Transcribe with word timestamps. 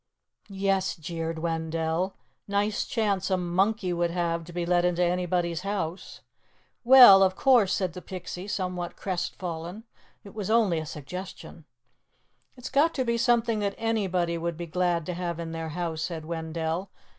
"Yes!" 0.49 0.95
jeered 0.95 1.37
Wendell. 1.37 2.15
"Nice 2.47 2.85
chance 2.87 3.29
a 3.29 3.37
monkey 3.37 3.93
would 3.93 4.09
have 4.09 4.43
to 4.45 4.51
be 4.51 4.65
let 4.65 4.83
into 4.83 5.03
anybody's 5.03 5.61
house." 5.61 6.21
"Well, 6.83 7.21
of 7.21 7.35
course," 7.35 7.71
said 7.71 7.93
the 7.93 8.01
Pixie, 8.01 8.47
somewhat 8.47 8.95
crestfallen, 8.95 9.83
"it 10.23 10.33
was 10.33 10.49
only 10.49 10.79
a 10.79 10.87
suggestion." 10.87 11.65
"It's 12.57 12.71
got 12.71 12.95
to 12.95 13.05
be 13.05 13.19
something 13.19 13.59
that 13.59 13.75
anybody 13.77 14.39
would 14.39 14.57
be 14.57 14.65
glad 14.65 15.05
to 15.05 15.13
have 15.13 15.39
in 15.39 15.51
their 15.51 15.69
house," 15.69 16.01
said 16.01 16.25
Wendell. 16.25 16.89